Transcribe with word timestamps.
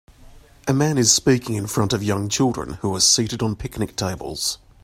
a 0.67 0.73
man 0.73 0.97
is 0.97 1.11
speaking 1.13 1.53
in 1.55 1.67
front 1.67 1.93
of 1.93 2.01
young 2.03 2.27
children 2.27 2.73
who 2.81 2.95
are 2.95 2.99
seated 2.99 3.43
on 3.43 3.55
picnic 3.55 3.95
tables. 3.95 4.57